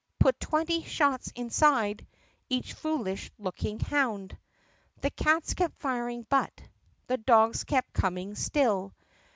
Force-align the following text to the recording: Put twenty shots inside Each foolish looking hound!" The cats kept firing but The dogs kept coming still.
Put 0.17 0.39
twenty 0.39 0.81
shots 0.83 1.31
inside 1.35 2.07
Each 2.49 2.73
foolish 2.73 3.29
looking 3.37 3.79
hound!" 3.79 4.35
The 5.01 5.11
cats 5.11 5.53
kept 5.53 5.79
firing 5.79 6.25
but 6.27 6.59
The 7.05 7.17
dogs 7.17 7.63
kept 7.65 7.93
coming 7.93 8.33
still. 8.33 8.95